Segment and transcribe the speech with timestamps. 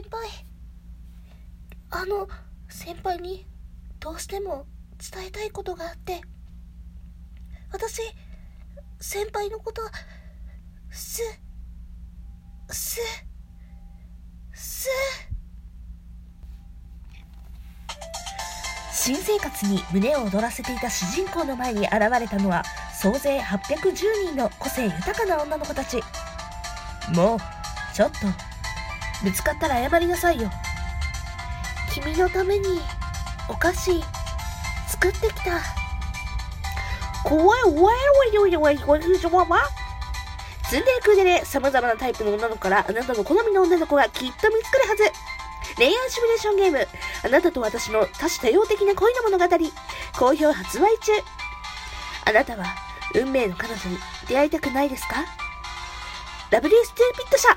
[0.00, 0.30] 先輩。
[1.90, 2.26] あの、
[2.70, 3.46] 先輩に
[3.98, 4.64] どうしても
[5.12, 6.22] 伝えたいことがあって、
[7.70, 8.00] 私、
[8.98, 9.82] 先輩のこと、
[10.90, 11.20] す、
[12.70, 13.00] す、
[14.54, 14.88] す、
[18.94, 22.62] 新生活に胸を躍らせていた主人公の前に現れたのは
[22.94, 23.94] 総勢810
[24.28, 26.00] 人の個性豊かな女の子たち。
[27.14, 27.38] もう
[27.94, 28.49] ちょっと。
[29.22, 30.50] ぶつかったら謝りなさいよ。
[31.92, 32.80] 君のために
[33.48, 34.00] お菓子
[34.88, 35.80] 作ってきた。
[37.24, 37.90] 怖いわいわ
[38.32, 39.60] いわいわいわいわ
[40.68, 45.02] ツンデレクデレ様々なタイプの女の子からあなたの好みの女の子がきっと見つかるはず
[45.76, 46.88] 恋愛シミュレーションゲーム
[47.24, 49.44] あなたと私の多種多様的な恋の物語
[50.16, 51.12] 好評発売中
[52.26, 52.66] あなたは
[53.14, 55.24] 運命の彼女に出会いたくないですか
[56.50, 57.48] ラブリーステーピット社